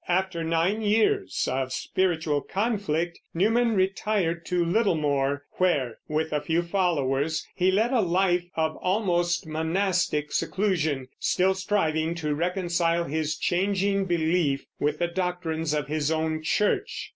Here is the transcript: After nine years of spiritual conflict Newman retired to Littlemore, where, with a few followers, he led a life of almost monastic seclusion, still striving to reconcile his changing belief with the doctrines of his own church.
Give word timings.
After 0.07 0.43
nine 0.43 0.81
years 0.81 1.47
of 1.47 1.71
spiritual 1.71 2.41
conflict 2.41 3.19
Newman 3.35 3.75
retired 3.75 4.47
to 4.47 4.65
Littlemore, 4.65 5.43
where, 5.59 5.99
with 6.07 6.33
a 6.33 6.41
few 6.41 6.63
followers, 6.63 7.45
he 7.53 7.69
led 7.69 7.91
a 7.93 7.99
life 7.99 8.45
of 8.55 8.77
almost 8.77 9.45
monastic 9.45 10.31
seclusion, 10.31 11.07
still 11.19 11.53
striving 11.53 12.15
to 12.15 12.33
reconcile 12.33 13.03
his 13.03 13.37
changing 13.37 14.05
belief 14.05 14.65
with 14.79 14.97
the 14.97 15.07
doctrines 15.07 15.71
of 15.71 15.85
his 15.85 16.09
own 16.09 16.41
church. 16.41 17.09